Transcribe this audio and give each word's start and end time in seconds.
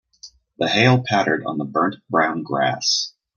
The 0.57 0.67
hail 0.67 1.03
pattered 1.05 1.45
on 1.45 1.59
the 1.59 1.63
burnt 1.63 1.97
brown 2.09 2.41
grass. 2.41 3.13